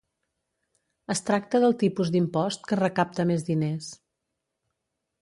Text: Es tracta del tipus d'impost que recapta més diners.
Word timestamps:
Es 1.15 1.21
tracta 1.27 1.61
del 1.65 1.77
tipus 1.85 2.11
d'impost 2.17 2.67
que 2.73 2.83
recapta 2.83 3.29
més 3.35 3.49
diners. 3.55 3.95